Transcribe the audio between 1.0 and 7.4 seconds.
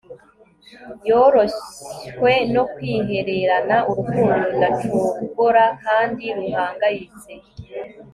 Yoroshywe no kwihererana urukundo rudacogora kandi ruhangayitse